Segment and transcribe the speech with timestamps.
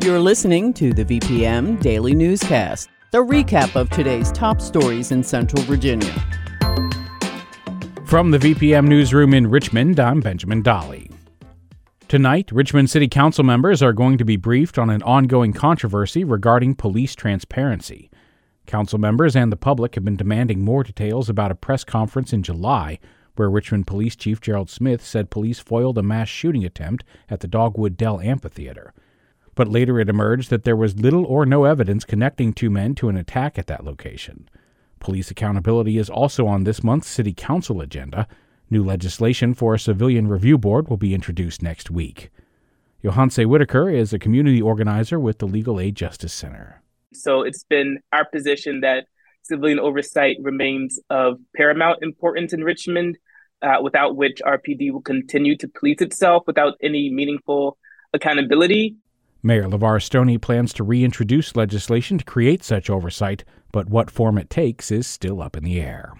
[0.00, 5.60] You're listening to the VPM Daily Newscast, the recap of today's top stories in Central
[5.64, 6.12] Virginia.
[8.04, 11.10] From the VPM Newsroom in Richmond, I'm Benjamin Dolly.
[12.06, 16.76] Tonight, Richmond City Council members are going to be briefed on an ongoing controversy regarding
[16.76, 18.08] police transparency.
[18.66, 22.44] Council members and the public have been demanding more details about a press conference in
[22.44, 23.00] July
[23.34, 27.48] where Richmond Police Chief Gerald Smith said police foiled a mass shooting attempt at the
[27.48, 28.94] Dogwood Dell Amphitheater
[29.58, 33.08] but later it emerged that there was little or no evidence connecting two men to
[33.08, 34.48] an attack at that location.
[35.00, 38.28] Police accountability is also on this month's City Council agenda.
[38.70, 42.30] New legislation for a civilian review board will be introduced next week.
[43.02, 46.80] Johanse Whitaker is a community organizer with the Legal Aid Justice Center.
[47.12, 49.06] So it's been our position that
[49.42, 53.18] civilian oversight remains of paramount importance in Richmond,
[53.62, 57.76] uh, without which RPD will continue to police itself without any meaningful
[58.14, 58.94] accountability.
[59.42, 64.50] Mayor LeVar Stoney plans to reintroduce legislation to create such oversight, but what form it
[64.50, 66.12] takes is still up in the air.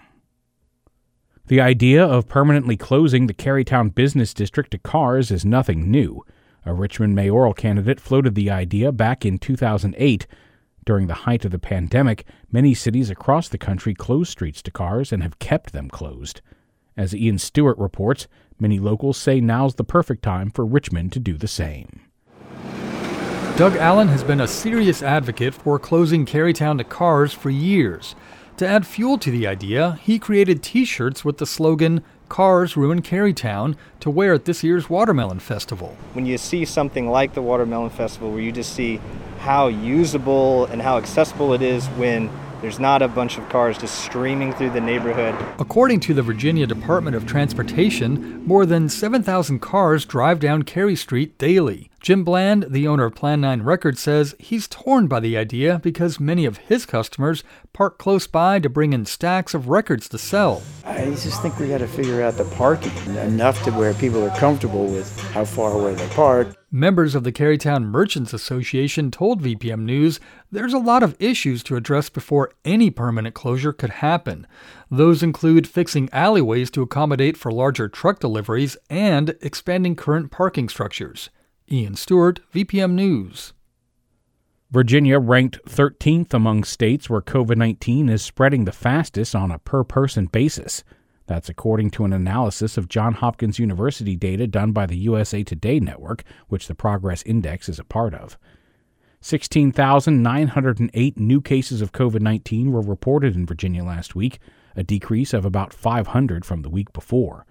[1.47, 6.23] The idea of permanently closing the Carytown Business District to cars is nothing new.
[6.65, 10.27] A Richmond mayoral candidate floated the idea back in 2008.
[10.85, 15.11] During the height of the pandemic, many cities across the country closed streets to cars
[15.11, 16.41] and have kept them closed.
[16.95, 18.27] As Ian Stewart reports,
[18.59, 22.01] many locals say now's the perfect time for Richmond to do the same.
[23.59, 28.15] Doug Allen has been a serious advocate for closing Carytown to cars for years.
[28.55, 33.01] To add fuel to the idea, he created t shirts with the slogan, Cars Ruin
[33.01, 35.97] Carytown, to wear at this year's Watermelon Festival.
[36.13, 39.01] When you see something like the Watermelon Festival, where you just see
[39.39, 42.29] how usable and how accessible it is when
[42.61, 45.35] there's not a bunch of cars just streaming through the neighborhood.
[45.59, 51.37] According to the Virginia Department of Transportation, more than 7,000 cars drive down Cary Street
[51.37, 51.89] daily.
[51.99, 56.17] Jim Bland, the owner of Plan 9 Records, says he's torn by the idea because
[56.17, 57.43] many of his customers
[57.73, 60.61] park close by to bring in stacks of records to sell.
[60.85, 64.37] I just think we got to figure out the parking enough to where people are
[64.37, 66.55] comfortable with how far away they park.
[66.71, 70.21] Members of the Carytown Merchants Association told VPM News
[70.51, 74.47] there's a lot of issues to address before any permanent closure could happen.
[74.89, 81.29] Those include fixing alleyways to accommodate for larger truck deliveries and expanding current parking structures.
[81.71, 83.53] Ian Stewart, VPM News.
[84.71, 89.83] Virginia ranked 13th among states where COVID 19 is spreading the fastest on a per
[89.83, 90.83] person basis.
[91.27, 95.79] That's according to an analysis of Johns Hopkins University data done by the USA Today
[95.79, 98.39] network, which the Progress Index is a part of.
[99.21, 104.39] 16,908 new cases of COVID 19 were reported in Virginia last week,
[104.75, 107.45] a decrease of about 500 from the week before.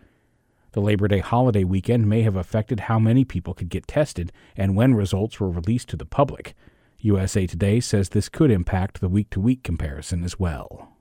[0.73, 4.77] The Labor Day holiday weekend may have affected how many people could get tested and
[4.77, 6.55] when results were released to the public.
[7.01, 10.93] USA Today says this could impact the week to week comparison as well.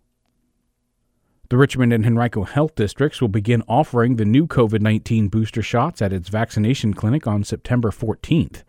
[1.49, 6.01] The Richmond and Henrico Health Districts will begin offering the new COVID 19 booster shots
[6.01, 8.63] at its vaccination clinic on September 14th.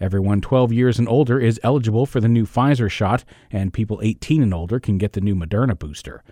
[0.00, 4.42] Everyone 12 years and older is eligible for the new Pfizer shot, and people 18
[4.42, 6.22] and older can get the new Moderna booster.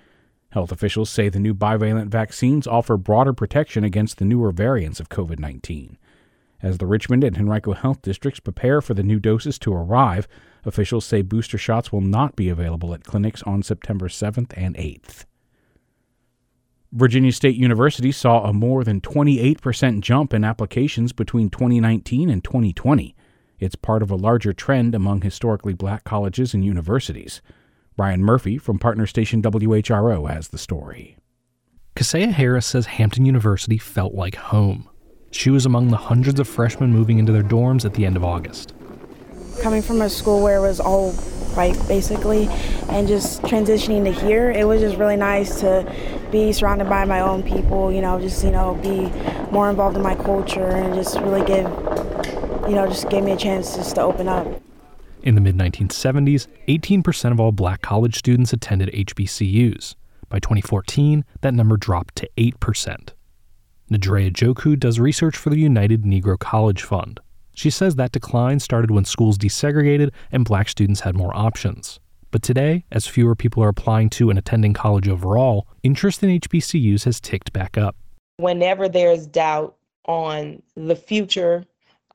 [0.55, 5.09] Health officials say the new bivalent vaccines offer broader protection against the newer variants of
[5.09, 5.99] COVID 19.
[6.63, 10.29] As the Richmond and Henrico Health Districts prepare for the new doses to arrive,
[10.65, 15.25] officials say booster shots will not be available at clinics on September 7th and 8th.
[16.93, 23.17] Virginia State University saw a more than 28% jump in applications between 2019 and 2020.
[23.59, 27.43] It's part of a larger trend among historically black colleges and universities.
[27.97, 31.17] Ryan Murphy from partner station WHRO has the story.
[31.95, 34.89] Kaseya Harris says Hampton University felt like home.
[35.31, 38.25] She was among the hundreds of freshmen moving into their dorms at the end of
[38.25, 38.75] August.
[39.63, 41.13] Coming from a school where it was all
[41.55, 42.49] white, basically,
[42.89, 45.89] and just transitioning to here, it was just really nice to
[46.33, 49.09] be surrounded by my own people, you know, just, you know, be
[49.53, 51.67] more involved in my culture and just really give,
[52.69, 54.61] you know, just gave me a chance just to open up.
[55.25, 59.95] In the mid 1970s, 18% of all black college students attended HBCUs.
[60.29, 63.09] By 2014, that number dropped to 8%.
[63.91, 67.21] Nadrea Njoku does research for the United Negro College Fund.
[67.55, 72.01] She says that decline started when schools desegregated and black students had more options.
[72.31, 77.05] But today, as fewer people are applying to and attending college overall, interest in HBCUs
[77.05, 77.97] has ticked back up.
[78.37, 81.65] Whenever there's doubt on the future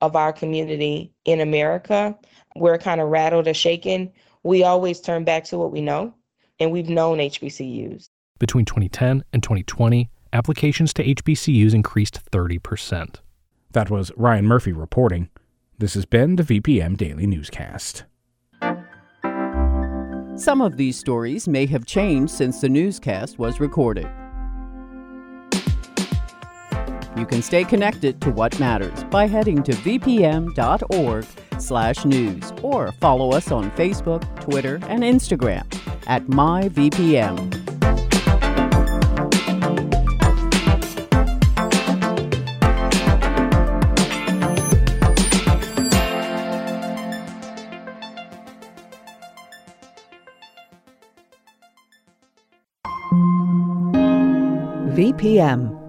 [0.01, 2.17] of our community in America,
[2.55, 4.11] we're kind of rattled or shaken.
[4.43, 6.13] We always turn back to what we know,
[6.59, 8.09] and we've known HBCUs.
[8.39, 13.15] Between 2010 and 2020, applications to HBCUs increased 30%.
[13.71, 15.29] That was Ryan Murphy reporting.
[15.77, 18.05] This has been the VPM Daily Newscast.
[20.35, 24.07] Some of these stories may have changed since the newscast was recorded.
[27.19, 31.25] You can stay connected to what matters by heading to vpm.org
[31.59, 35.65] slash news or follow us on Facebook, Twitter, and Instagram
[36.07, 37.35] at myvpm.
[54.95, 55.88] VPM.